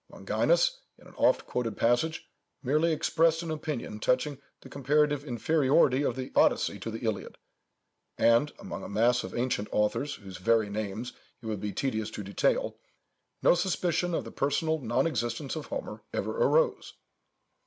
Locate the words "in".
0.97-1.05